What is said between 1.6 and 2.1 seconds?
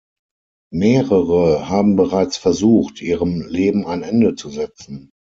haben